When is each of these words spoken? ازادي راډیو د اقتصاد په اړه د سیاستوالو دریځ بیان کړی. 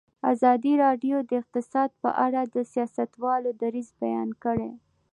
ازادي 0.31 0.73
راډیو 0.83 1.17
د 1.29 1.31
اقتصاد 1.41 1.89
په 2.03 2.09
اړه 2.25 2.41
د 2.55 2.57
سیاستوالو 2.73 3.49
دریځ 3.61 3.89
بیان 4.01 4.29
کړی. 4.43 4.71